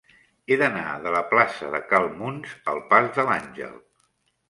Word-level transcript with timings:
He 0.45 0.55
d'anar 0.61 0.85
de 1.03 1.11
la 1.17 1.21
plaça 1.35 1.71
de 1.77 1.83
Cal 1.93 2.09
Muns 2.17 2.59
al 2.75 2.83
pas 2.95 3.15
de 3.19 3.31
l'Àngel. 3.33 3.81